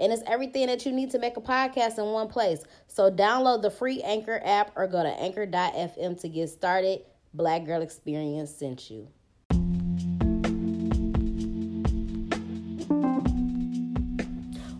[0.00, 2.64] And it's everything that you need to make a podcast in one place.
[2.86, 7.02] So download the free Anchor app or go to anchor.fm to get started.
[7.34, 9.08] Black Girl Experience sent you.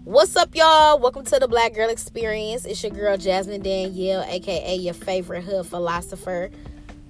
[0.05, 0.99] What's up, y'all?
[0.99, 2.65] Welcome to the Black Girl Experience.
[2.65, 6.51] It's your girl Jasmine Danielle, aka your favorite hood philosopher.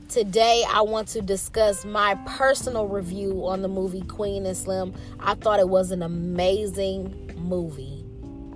[0.08, 4.94] Today, I want to discuss my personal review on the movie Queen and Slim.
[5.20, 7.99] I thought it was an amazing movie.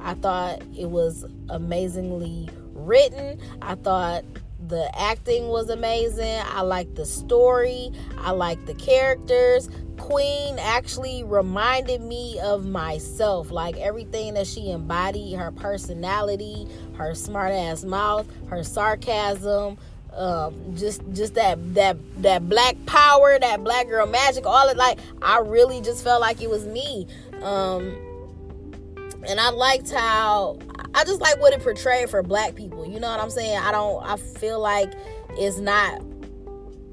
[0.04, 3.40] I thought it was amazingly written.
[3.62, 4.24] I thought
[4.68, 6.42] the acting was amazing.
[6.46, 7.90] I liked the story.
[8.18, 9.68] I liked the characters.
[9.98, 13.50] Queen actually reminded me of myself.
[13.50, 19.78] Like everything that she embodied, her personality, her smart ass mouth, her sarcasm,
[20.14, 24.98] um, just just that that that black power, that black girl magic, all it like
[25.22, 27.06] I really just felt like it was me.
[27.42, 27.96] Um,
[29.26, 30.58] and I liked how
[30.94, 32.86] I just like what it portrayed for black people.
[32.86, 33.58] You know what I'm saying?
[33.58, 34.92] I don't I feel like
[35.30, 36.02] it's not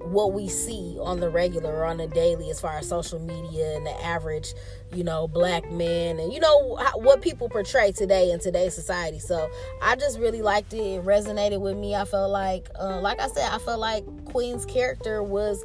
[0.04, 3.76] what we see on the regular or on the daily as far as social media
[3.76, 4.54] and the average,
[4.94, 9.20] you know, black men and you know what people portray today in today's society.
[9.20, 9.50] So
[9.82, 10.78] I just really liked it.
[10.78, 11.96] It resonated with me.
[11.96, 15.64] I felt like, uh, like I said, I felt like Queen's character was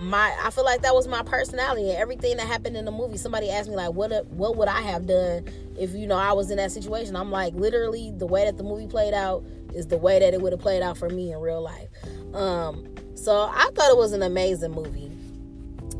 [0.00, 0.36] my.
[0.42, 3.16] I feel like that was my personality and everything that happened in the movie.
[3.16, 5.44] Somebody asked me like, what what would I have done
[5.78, 7.16] if you know I was in that situation?
[7.16, 10.40] I'm like, literally, the way that the movie played out is the way that it
[10.40, 11.88] would have played out for me in real life.
[12.34, 15.10] Um, so I thought it was an amazing movie.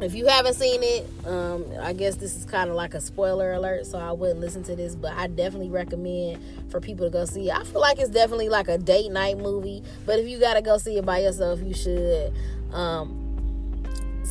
[0.01, 3.53] If you haven't seen it, um, I guess this is kind of like a spoiler
[3.55, 7.25] alert, so I wouldn't listen to this, but I definitely recommend for people to go
[7.25, 7.57] see it.
[7.57, 10.63] I feel like it's definitely like a date night movie, but if you got to
[10.63, 12.33] go see it by yourself, you should.
[12.73, 13.28] Um,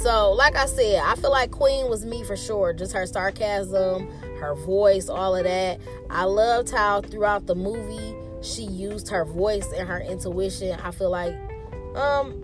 [0.01, 2.73] so, like I said, I feel like Queen was me for sure.
[2.73, 4.07] Just her sarcasm,
[4.39, 5.79] her voice, all of that.
[6.09, 10.79] I loved how throughout the movie she used her voice and her intuition.
[10.79, 11.35] I feel like
[11.95, 12.43] um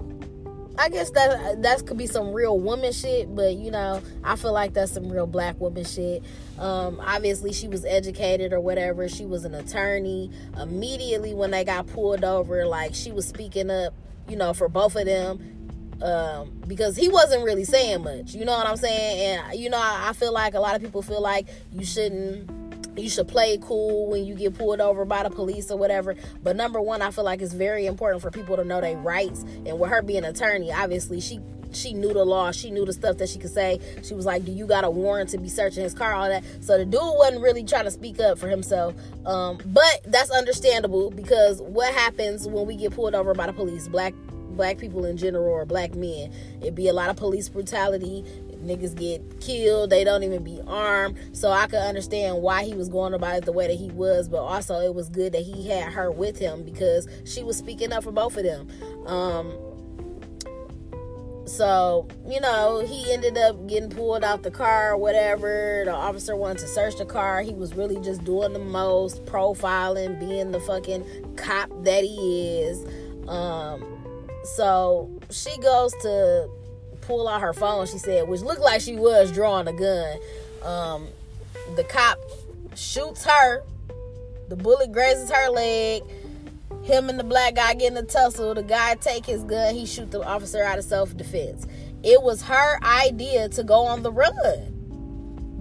[0.76, 4.54] I guess that that could be some real woman shit, but you know, I feel
[4.54, 6.24] like that's some real black woman shit.
[6.58, 9.08] Um, obviously, she was educated or whatever.
[9.08, 10.32] She was an attorney.
[10.60, 13.94] Immediately when they got pulled over, like she was speaking up,
[14.28, 15.63] you know, for both of them,
[16.02, 18.34] um, because he wasn't really saying much.
[18.34, 19.40] You know what I'm saying?
[19.40, 22.50] And you know, I, I feel like a lot of people feel like you shouldn't
[22.98, 26.16] you should play cool when you get pulled over by the police or whatever.
[26.44, 29.44] But number one, I feel like it's very important for people to know their rights.
[29.66, 31.40] And with her being an attorney, obviously she
[31.72, 32.52] she knew the law.
[32.52, 33.80] She knew the stuff that she could say.
[34.04, 36.44] She was like, "Do you got a warrant to be searching his car?" All that.
[36.62, 38.94] So the dude wasn't really trying to speak up for himself.
[39.26, 43.88] Um, but that's understandable because what happens when we get pulled over by the police?
[43.88, 44.14] Black
[44.56, 46.32] black people in general or black men.
[46.62, 48.26] It'd be a lot of police brutality
[48.64, 51.18] niggas get killed they don't even be armed.
[51.34, 54.28] So i could understand why he was going about it the way that he was
[54.28, 57.92] but also it was good that he had her with him because she was speaking
[57.92, 58.68] up for both of them.
[59.06, 59.54] Um
[61.46, 65.84] so you know he ended up getting pulled out the car or whatever.
[65.86, 67.42] The officer wanted to search the car.
[67.42, 72.86] He was really just doing the most profiling being the fucking cop that he is.
[73.28, 73.93] Um
[74.44, 76.50] so she goes to
[77.02, 80.18] pull out her phone, she said, which looked like she was drawing a gun.
[80.64, 81.08] Um,
[81.76, 82.20] the cop
[82.76, 83.64] shoots her.
[84.50, 86.04] The bullet grazes her leg.
[86.84, 88.54] Him and the black guy get in a tussle.
[88.54, 89.74] The guy take his gun.
[89.74, 91.66] He shoot the officer out of self defense.
[92.04, 94.73] It was her idea to go on the run.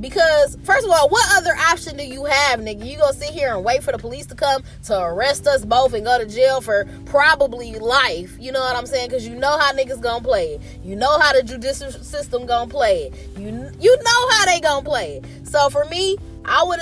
[0.02, 2.84] Because first of all, what other option do you have, nigga?
[2.84, 5.94] You gonna sit here and wait for the police to come to arrest us both
[5.94, 8.36] and go to jail for probably life?
[8.40, 9.10] You know what I'm saying?
[9.10, 10.60] Because you know how niggas gonna play it.
[10.82, 13.38] You know how the judicial system gonna play it.
[13.38, 15.46] You you know how they gonna play it.
[15.46, 16.80] So for me, I would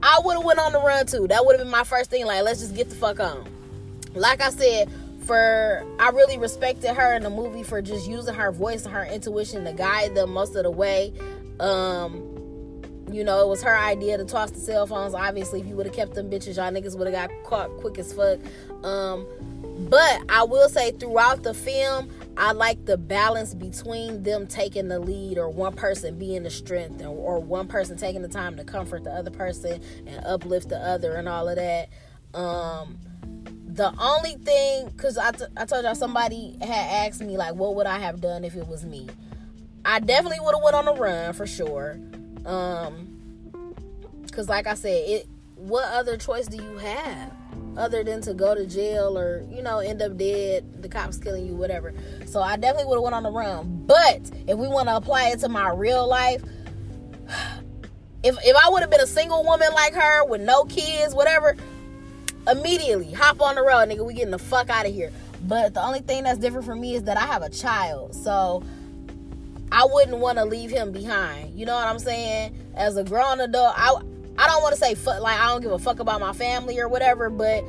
[0.00, 1.26] I would have went on the run too.
[1.26, 2.26] That would have been my first thing.
[2.26, 3.44] Like let's just get the fuck on.
[4.14, 4.88] Like I said,
[5.24, 9.04] for I really respected her in the movie for just using her voice and her
[9.04, 11.12] intuition to guide them most of the way.
[11.58, 12.31] Um,
[13.12, 15.14] you know, it was her idea to toss the cell phones.
[15.14, 17.98] Obviously, if you would have kept them bitches, y'all niggas would have got caught quick
[17.98, 18.38] as fuck.
[18.84, 19.26] Um,
[19.90, 24.98] but I will say throughout the film, I like the balance between them taking the
[24.98, 28.64] lead or one person being the strength or, or one person taking the time to
[28.64, 31.88] comfort the other person and uplift the other and all of that.
[32.34, 32.98] Um,
[33.66, 37.74] the only thing, because I, t- I told y'all somebody had asked me, like, what
[37.74, 39.08] would I have done if it was me?
[39.84, 41.98] I definitely would have went on a run for sure.
[42.46, 43.12] Um,
[44.32, 45.28] because like I said, it.
[45.56, 47.32] What other choice do you have
[47.76, 51.46] other than to go to jail or you know end up dead, the cops killing
[51.46, 51.94] you, whatever?
[52.26, 53.84] So I definitely would have went on the run.
[53.86, 56.42] But if we want to apply it to my real life,
[58.24, 61.56] if if I would have been a single woman like her with no kids, whatever,
[62.50, 64.04] immediately hop on the road, nigga.
[64.04, 65.12] We getting the fuck out of here.
[65.44, 68.62] But the only thing that's different for me is that I have a child, so
[69.72, 71.58] I wouldn't want to leave him behind.
[71.58, 72.54] You know what I'm saying?
[72.74, 73.94] As a grown adult, I
[74.38, 76.78] I don't want to say fuck, like I don't give a fuck about my family
[76.78, 77.64] or whatever, but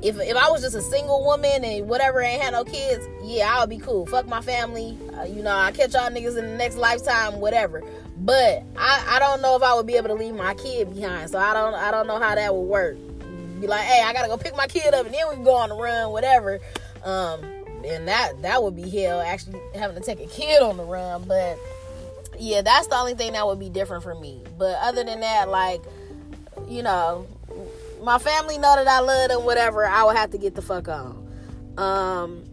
[0.00, 3.52] if if I was just a single woman and whatever ain't had no kids, yeah,
[3.52, 4.06] I would be cool.
[4.06, 5.56] Fuck my family, uh, you know.
[5.56, 7.82] I catch y'all niggas in the next lifetime, whatever.
[8.18, 11.30] But I I don't know if I would be able to leave my kid behind,
[11.30, 12.96] so I don't I don't know how that would work.
[13.60, 15.54] Be like, hey, I gotta go pick my kid up, and then we can go
[15.54, 16.60] on the run, whatever.
[17.02, 17.40] Um,
[17.84, 21.24] and that that would be hell actually having to take a kid on the run
[21.24, 21.58] but
[22.38, 24.42] yeah that's the only thing that would be different for me.
[24.58, 25.82] But other than that like
[26.68, 27.26] you know
[28.02, 30.88] my family know that i love them whatever i would have to get the fuck
[30.88, 31.20] on.
[31.78, 32.44] Um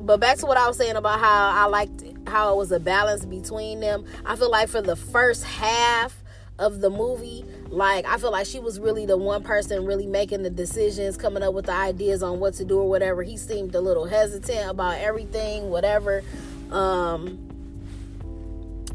[0.00, 2.80] but back to what i was saying about how i liked how it was a
[2.80, 6.19] balance between them i feel like for the first half
[6.60, 10.42] of the movie like i feel like she was really the one person really making
[10.42, 13.22] the decisions coming up with the ideas on what to do or whatever.
[13.22, 16.22] He seemed a little hesitant about everything whatever.
[16.70, 17.38] Um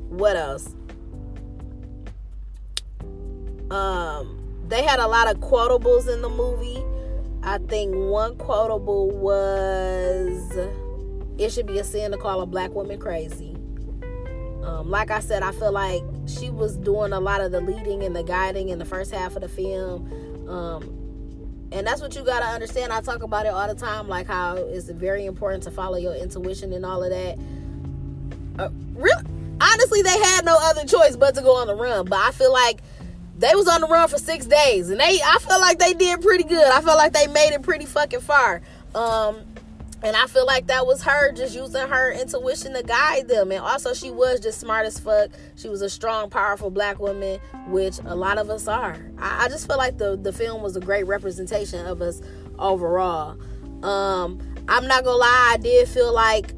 [0.09, 0.67] what else?
[3.71, 6.83] Um they had a lot of quotables in the movie.
[7.43, 10.57] I think one quotable was
[11.37, 13.54] it should be a sin to call a black woman crazy
[14.65, 18.03] um, like I said, I feel like she was doing a lot of the leading
[18.03, 20.49] and the guiding in the first half of the film.
[20.49, 22.91] Um, and that's what you got to understand.
[22.91, 26.15] I talk about it all the time, like how it's very important to follow your
[26.15, 27.37] intuition and all of that.
[28.57, 29.23] Uh, really,
[29.61, 32.05] honestly, they had no other choice but to go on the run.
[32.05, 32.81] But I feel like
[33.37, 36.21] they was on the run for six days, and they, I feel like they did
[36.21, 36.67] pretty good.
[36.71, 38.61] I feel like they made it pretty fucking far.
[38.95, 39.41] Um,
[40.03, 43.51] and I feel like that was her just using her intuition to guide them.
[43.51, 45.31] And also, she was just smart as fuck.
[45.55, 48.97] She was a strong, powerful black woman, which a lot of us are.
[49.17, 52.21] I, I just feel like the, the film was a great representation of us
[52.59, 53.39] overall.
[53.83, 56.53] Um, I'm not gonna lie, I did feel like,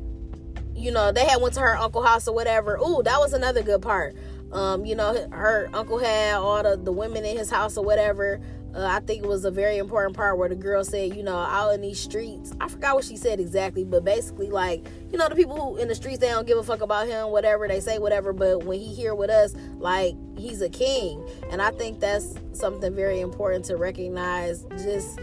[0.75, 2.77] you know, they had went to her uncle house or whatever.
[2.77, 4.15] Ooh, that was another good part.
[4.51, 8.39] Um, you know, her uncle had all the, the women in his house or whatever.
[8.77, 11.35] Uh, I think it was a very important part where the girl said, you know,
[11.35, 15.27] all in these streets, I forgot what she said exactly, but basically, like, you know,
[15.27, 17.79] the people who in the streets, they don't give a fuck about him, whatever, they
[17.79, 21.27] say whatever, but when he here with us, like, he's a king.
[21.49, 25.19] And I think that's something very important to recognize, just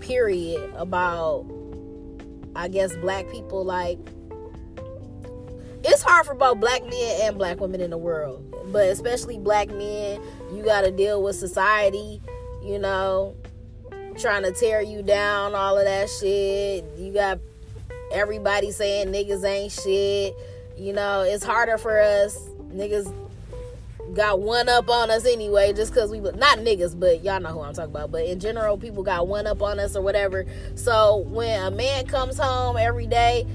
[0.00, 1.46] period, about,
[2.56, 3.64] I guess, black people.
[3.64, 4.00] Like,
[5.84, 8.42] it's hard for both black men and black women in the world,
[8.72, 10.20] but especially black men,
[10.52, 12.20] you got to deal with society
[12.68, 13.34] you know,
[14.18, 16.84] trying to tear you down, all of that shit.
[16.98, 17.38] You got
[18.12, 20.34] everybody saying niggas ain't shit.
[20.76, 22.38] You know, it's harder for us.
[22.70, 23.12] Niggas
[24.14, 27.48] got one up on us anyway, just because we, were not niggas, but y'all know
[27.48, 28.12] who I'm talking about.
[28.12, 30.44] But in general, people got one up on us or whatever.
[30.74, 33.46] So when a man comes home every day,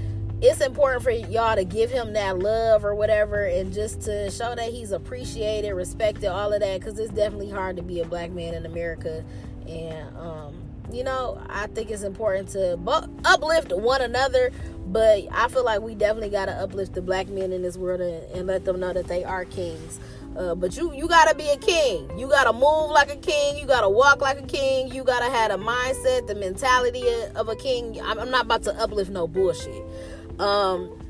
[0.44, 4.54] it's important for y'all to give him that love or whatever and just to show
[4.54, 8.30] that he's appreciated respected all of that because it's definitely hard to be a black
[8.30, 9.24] man in america
[9.66, 10.54] and um,
[10.92, 14.52] you know i think it's important to bu- uplift one another
[14.88, 18.02] but i feel like we definitely got to uplift the black men in this world
[18.02, 19.98] and, and let them know that they are kings
[20.36, 22.10] uh, but you you gotta be a king.
[22.18, 23.56] You gotta move like a king.
[23.56, 24.92] You gotta walk like a king.
[24.92, 27.04] You gotta have a mindset, the mentality
[27.36, 28.00] of a king.
[28.02, 29.80] I'm, I'm not about to uplift no bullshit.
[30.40, 31.00] Um,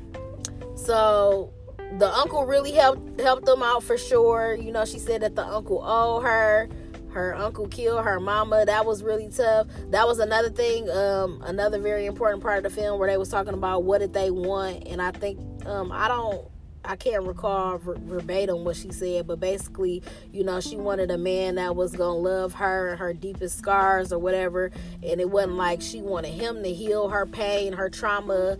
[0.75, 1.53] so
[1.97, 4.55] the uncle really helped helped them out for sure.
[4.55, 6.69] You know, she said that the uncle owed her.
[7.09, 8.65] Her uncle killed her mama.
[8.65, 9.67] That was really tough.
[9.91, 13.29] That was another thing, um, another very important part of the film where they was
[13.29, 16.45] talking about what did they want, and I think um, I don't
[16.87, 21.17] I can't recall ver- verbatim what she said, but basically, you know, she wanted a
[21.17, 24.71] man that was gonna love her and her deepest scars or whatever.
[25.03, 28.57] And it wasn't like she wanted him to heal her pain, her trauma,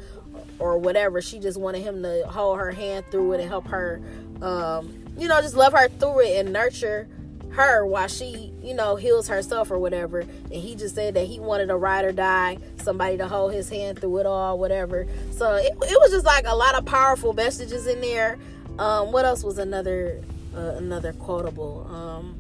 [0.60, 1.22] or whatever.
[1.22, 4.01] She just wanted him to hold her hand through it and help her,
[4.42, 7.08] um, you know, just love her through it and nurture
[7.51, 10.20] her while she, you know, heals herself or whatever.
[10.20, 13.70] And he just said that he wanted a ride or die, somebody to hold his
[13.70, 15.08] hand through it all, whatever.
[15.32, 18.38] So it, it was just like a lot of powerful messages in there.
[18.77, 20.22] Um, what else was another
[20.54, 21.88] uh, another quotable?
[21.89, 22.38] Um,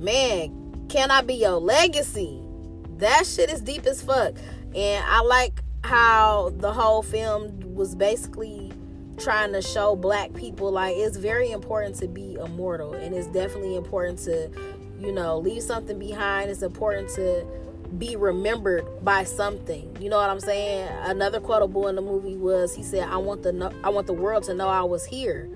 [0.00, 2.44] man, can I be your legacy?
[2.98, 4.34] that shit is deep as fuck.
[4.74, 8.72] And I like how the whole film was basically
[9.18, 13.76] trying to show black people like it's very important to be immortal and it's definitely
[13.76, 14.50] important to
[14.98, 16.50] you know leave something behind.
[16.50, 17.46] It's important to
[17.98, 19.94] be remembered by something.
[20.00, 20.88] You know what i'm saying?
[21.02, 24.44] Another quotable in the movie was he said i want the i want the world
[24.44, 25.50] to know i was here.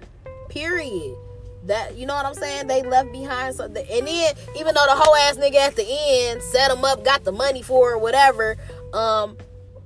[0.50, 1.16] Period.
[1.64, 2.66] That you know what i'm saying?
[2.66, 6.42] They left behind something and then even though the whole ass nigga at the end
[6.42, 8.56] set him up got the money for it whatever
[8.92, 9.38] um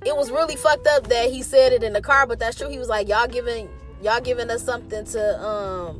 [0.05, 2.69] it was really fucked up that he said it in the car, but that's true.
[2.69, 3.69] He was like, "Y'all giving
[4.01, 5.95] y'all giving us something to um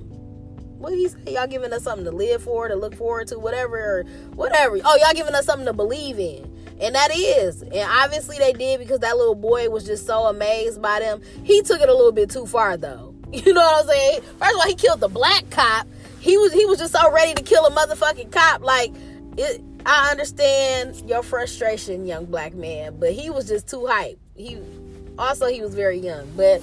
[0.79, 1.17] what he say?
[1.27, 4.03] Y'all giving us something to live for, to look forward to, whatever, or
[4.35, 4.77] whatever.
[4.83, 7.61] Oh, y'all giving us something to believe in." And that is.
[7.61, 11.21] And obviously they did because that little boy was just so amazed by them.
[11.43, 13.15] He took it a little bit too far though.
[13.33, 14.21] You know what I'm saying?
[14.37, 15.87] First of all, he killed the black cop.
[16.19, 18.61] He was he was just so ready to kill a motherfucking cop.
[18.61, 18.93] Like
[19.37, 24.17] it I understand your frustration, young black man, but he was just too hype.
[24.35, 24.57] He
[25.17, 26.61] also he was very young, but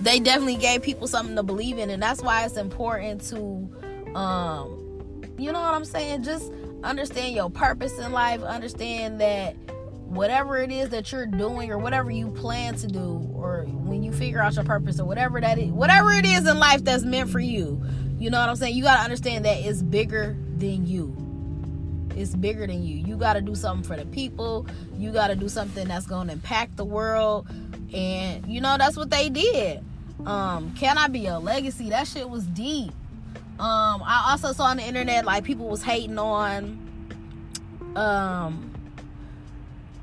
[0.00, 5.22] they definitely gave people something to believe in, and that's why it's important to, um,
[5.38, 6.22] you know what I'm saying?
[6.22, 6.52] Just
[6.84, 8.42] understand your purpose in life.
[8.42, 9.56] Understand that
[10.04, 14.12] whatever it is that you're doing or whatever you plan to do, or when you
[14.12, 17.28] figure out your purpose or whatever that is, whatever it is in life that's meant
[17.28, 17.82] for you,
[18.18, 18.76] you know what I'm saying?
[18.76, 21.23] You got to understand that it's bigger than you
[22.16, 22.96] it's bigger than you.
[22.96, 24.66] You got to do something for the people.
[24.96, 27.46] You got to do something that's going to impact the world.
[27.92, 29.84] And you know that's what they did.
[30.26, 31.90] Um, can I be a legacy?
[31.90, 32.92] That shit was deep.
[33.58, 36.80] Um, I also saw on the internet like people was hating on
[37.94, 38.70] um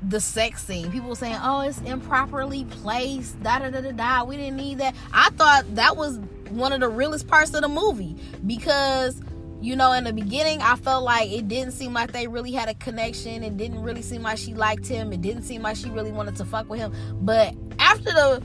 [0.08, 0.90] the sex scene.
[0.90, 4.24] People saying, "Oh, it's improperly placed." Da da da da da.
[4.24, 4.94] We didn't need that.
[5.12, 6.18] I thought that was
[6.48, 8.16] one of the realest parts of the movie
[8.46, 9.20] because
[9.62, 12.68] you know, in the beginning, I felt like it didn't seem like they really had
[12.68, 13.44] a connection.
[13.44, 15.12] It didn't really seem like she liked him.
[15.12, 16.92] It didn't seem like she really wanted to fuck with him.
[17.20, 18.42] But after the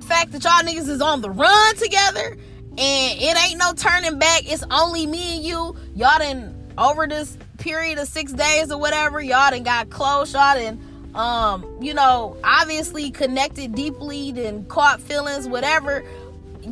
[0.00, 2.36] fact that y'all niggas is on the run together
[2.76, 5.76] and it ain't no turning back, it's only me and you.
[5.94, 10.34] Y'all done over this period of six days or whatever, y'all done got close.
[10.34, 10.80] Y'all done
[11.14, 16.04] um, you know, obviously connected deeply, then caught feelings, whatever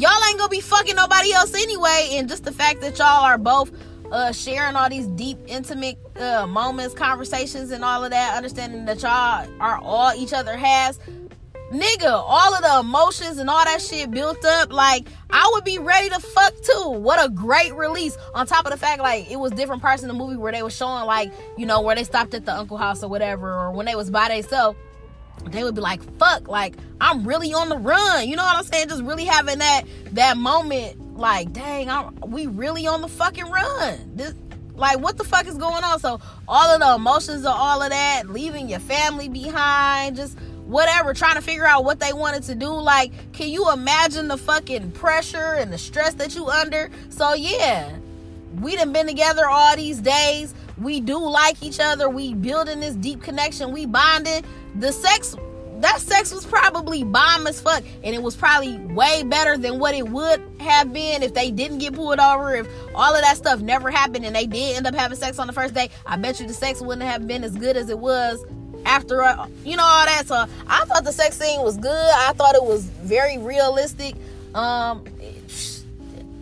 [0.01, 2.11] y'all ain't gonna be fucking nobody else anyway.
[2.13, 3.71] And just the fact that y'all are both
[4.11, 9.03] uh, sharing all these deep, intimate uh, moments, conversations, and all of that, understanding that
[9.03, 10.99] y'all are all each other has.
[11.73, 15.79] Nigga, all of the emotions and all that shit built up, like, I would be
[15.79, 16.91] ready to fuck too.
[16.91, 18.19] What a great release.
[18.35, 20.63] On top of the fact, like, it was different parts in the movie where they
[20.63, 23.71] were showing, like, you know, where they stopped at the uncle house or whatever, or
[23.71, 24.79] when they was by themselves
[25.51, 28.29] they would be like, fuck, like I'm really on the run.
[28.29, 28.89] You know what I'm saying?
[28.89, 29.83] Just really having that
[30.13, 34.13] that moment, like, dang, I'm we really on the fucking run.
[34.15, 34.35] This
[34.75, 36.01] like what the fuck is going on?
[36.01, 41.13] So all of the emotions of all of that, leaving your family behind, just whatever,
[41.13, 42.69] trying to figure out what they wanted to do.
[42.69, 46.91] Like, can you imagine the fucking pressure and the stress that you under?
[47.11, 47.93] So yeah,
[48.61, 50.55] we done been together all these days.
[50.83, 52.09] We do like each other.
[52.09, 53.73] We building this deep connection.
[53.73, 55.37] We bonded the sex
[55.83, 57.83] that sex was probably bomb as fuck.
[58.03, 61.79] And it was probably way better than what it would have been if they didn't
[61.79, 64.95] get pulled over if all of that stuff never happened and they did end up
[64.95, 65.91] having sex on the first day.
[66.07, 68.45] I bet you the sex wouldn't have been as good as it was
[68.85, 70.25] after uh, you know all that.
[70.27, 72.11] So i thought the sex scene was good.
[72.15, 74.15] I thought it was very realistic.
[74.55, 75.05] Um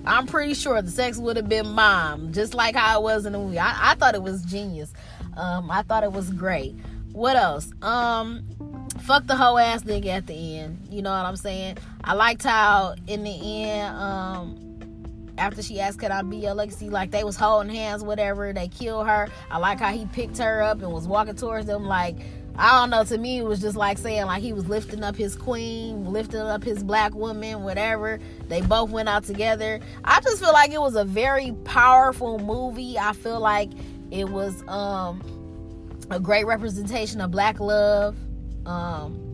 [0.07, 3.33] i'm pretty sure the sex would have been mom just like how it was in
[3.33, 4.93] the movie i, I thought it was genius
[5.37, 6.75] um, i thought it was great
[7.13, 7.71] what else?
[7.83, 8.45] Um,
[9.01, 10.87] fuck the whole ass nigga at the end.
[10.91, 11.79] You know what I'm saying?
[12.05, 16.89] I liked how in the end, um, after she asked, "Could I be your legacy?"
[16.89, 18.53] Like they was holding hands, whatever.
[18.53, 19.29] They killed her.
[19.51, 21.85] I like how he picked her up and was walking towards them.
[21.85, 22.17] Like
[22.57, 23.05] I don't know.
[23.05, 26.41] To me, it was just like saying like he was lifting up his queen, lifting
[26.41, 28.19] up his black woman, whatever.
[28.49, 29.81] They both went out together.
[30.05, 32.99] I just feel like it was a very powerful movie.
[32.99, 33.71] I feel like
[34.11, 35.23] it was um
[36.11, 38.17] a great representation of black love.
[38.67, 39.31] Um,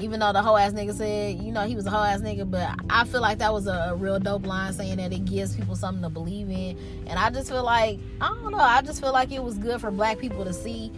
[0.00, 2.50] even though the whole ass nigga said, you know, he was a whole ass nigga,
[2.50, 5.76] but I feel like that was a, real dope line saying that it gives people
[5.76, 6.78] something to believe in.
[7.06, 9.80] And I just feel like, I don't know, I just feel like it was good
[9.80, 10.90] for black people to see.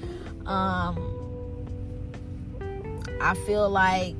[0.47, 1.12] Um,
[3.23, 4.17] I feel like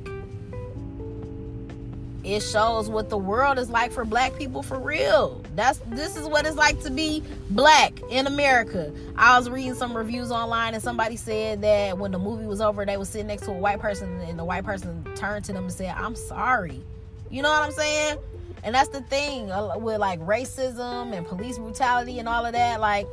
[2.23, 5.41] it shows what the world is like for black people for real.
[5.55, 8.93] That's this is what it's like to be black in America.
[9.17, 12.85] I was reading some reviews online and somebody said that when the movie was over,
[12.85, 15.65] they was sitting next to a white person and the white person turned to them
[15.65, 16.81] and said, "I'm sorry."
[17.29, 18.17] You know what I'm saying?
[18.63, 22.79] And that's the thing uh, with like racism and police brutality and all of that.
[22.79, 23.07] Like,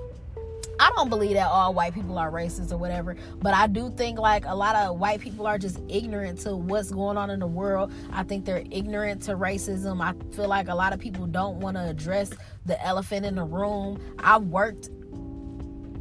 [0.80, 4.18] I don't believe that all white people are racist or whatever, but I do think
[4.18, 7.46] like a lot of white people are just ignorant to what's going on in the
[7.46, 7.92] world.
[8.10, 10.00] I think they're ignorant to racism.
[10.00, 12.30] I feel like a lot of people don't want to address
[12.64, 14.00] the elephant in the room.
[14.20, 14.88] I've worked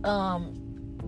[0.05, 0.55] um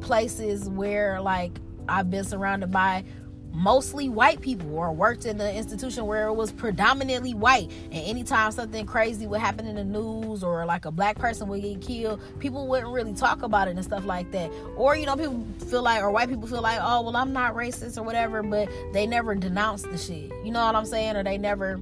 [0.01, 3.05] places where like I've been surrounded by
[3.53, 7.69] mostly white people or worked in an institution where it was predominantly white.
[7.91, 11.61] And anytime something crazy would happen in the news or like a black person would
[11.61, 14.51] get killed people wouldn't really talk about it and stuff like that.
[14.75, 17.55] Or you know people feel like or white people feel like oh well i'm not
[17.55, 20.31] racist or whatever but they never denounce the shit.
[20.43, 21.15] You know what i'm saying?
[21.15, 21.79] Or they never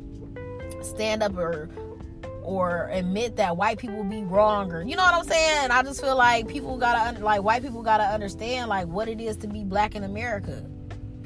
[0.81, 1.69] stand up or
[2.43, 5.69] or admit that white people be wrong or you know what I'm saying?
[5.69, 9.37] I just feel like people gotta like white people gotta understand like what it is
[9.37, 10.65] to be black in America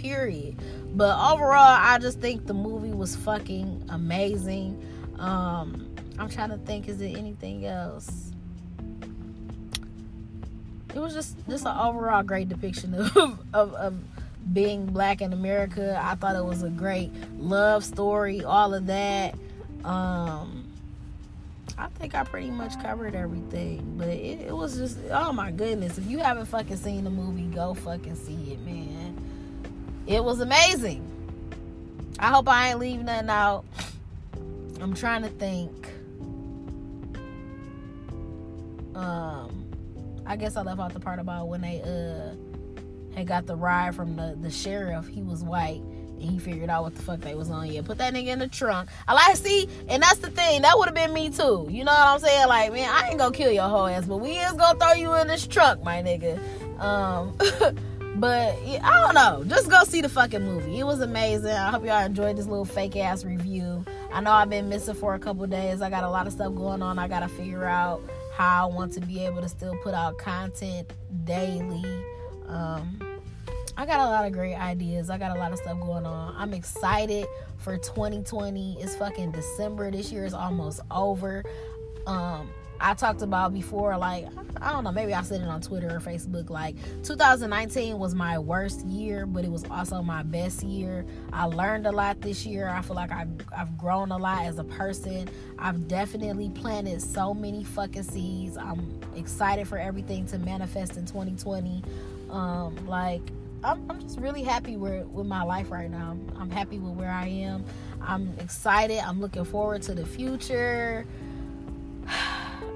[0.03, 0.55] period.
[0.95, 4.85] But overall, I just think the movie was fucking amazing.
[5.17, 8.31] Um, I'm trying to think, is there anything else?
[10.93, 13.17] It was just just an overall great depiction of,
[13.53, 13.95] of, of
[14.53, 15.99] being black in America.
[15.99, 19.33] I thought it was a great love story, all of that.
[19.83, 20.65] Um,
[21.79, 25.97] I think I pretty much covered everything, but it, it was just oh my goodness!
[25.97, 29.22] If you haven't fucking seen the movie, go fucking see it, man
[30.07, 31.09] it was amazing.
[32.19, 33.65] I hope I ain't leaving nothing out.
[34.81, 35.71] I'm trying to think.
[38.95, 39.65] Um,
[40.25, 42.35] I guess I left out the part about when they uh
[43.15, 45.07] had got the ride from the the sheriff.
[45.07, 47.71] He was white and he figured out what the fuck they was on.
[47.71, 48.89] Yeah, put that nigga in the trunk.
[49.07, 50.61] I like see, and that's the thing.
[50.61, 51.67] That would have been me too.
[51.69, 52.47] You know what I'm saying?
[52.47, 55.13] Like, man, I ain't gonna kill your whole ass, but we is gonna throw you
[55.15, 56.39] in this trunk, my nigga.
[56.79, 57.37] Um.
[58.15, 59.43] But I don't know.
[59.47, 60.79] Just go see the fucking movie.
[60.79, 61.51] It was amazing.
[61.51, 63.83] I hope y'all enjoyed this little fake ass review.
[64.11, 65.81] I know I've been missing for a couple days.
[65.81, 66.99] I got a lot of stuff going on.
[66.99, 68.01] I gotta figure out
[68.35, 70.91] how I want to be able to still put out content
[71.25, 71.83] daily.
[72.47, 72.99] Um,
[73.75, 75.09] I got a lot of great ideas.
[75.09, 76.35] I got a lot of stuff going on.
[76.37, 77.25] I'm excited
[77.57, 78.77] for 2020.
[78.79, 79.89] It's fucking December.
[79.89, 81.43] This year is almost over.
[82.05, 82.49] Um,
[82.83, 84.27] I talked about before, like,
[84.61, 86.49] I don't know, maybe I said it on Twitter or Facebook.
[86.49, 91.05] Like, 2019 was my worst year, but it was also my best year.
[91.31, 92.67] I learned a lot this year.
[92.67, 95.29] I feel like I've, I've grown a lot as a person.
[95.57, 98.57] I've definitely planted so many fucking seeds.
[98.57, 101.81] I'm excited for everything to manifest in 2020.
[102.29, 103.21] Um, like,
[103.63, 106.17] I'm, I'm just really happy with, with my life right now.
[106.37, 107.63] I'm happy with where I am.
[108.01, 108.99] I'm excited.
[108.99, 111.05] I'm looking forward to the future.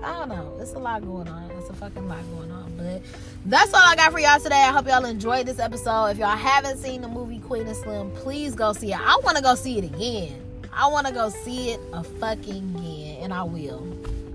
[0.04, 0.58] I don't know.
[0.60, 1.50] It's a lot going on.
[1.52, 2.74] It's a fucking lot going on.
[2.78, 3.02] But
[3.46, 4.56] that's all I got for y'all today.
[4.56, 6.08] I hope y'all enjoyed this episode.
[6.08, 9.00] If y'all haven't seen the movie Queen and Slim, please go see it.
[9.00, 10.42] I want to go see it again.
[10.72, 13.24] I want to go see it a fucking again.
[13.24, 13.80] And I will.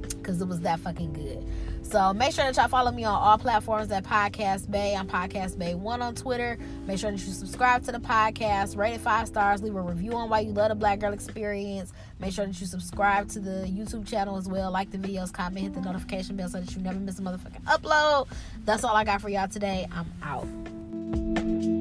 [0.09, 1.44] Because it was that fucking good.
[1.93, 4.97] So make sure that y'all follow me on all platforms at Podcast Bay.
[4.97, 6.57] I'm Podcast Bay One on Twitter.
[6.87, 10.15] Make sure that you subscribe to the podcast, rate it five stars, leave a review
[10.15, 11.93] on why you love the Black Girl Experience.
[12.19, 14.71] Make sure that you subscribe to the YouTube channel as well.
[14.71, 17.65] Like the videos, comment, hit the notification bell so that you never miss a motherfucking
[17.65, 18.27] upload.
[18.65, 19.87] That's all I got for y'all today.
[19.93, 21.72] I'm out.